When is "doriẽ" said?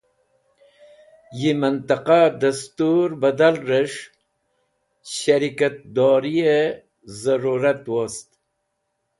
5.95-6.75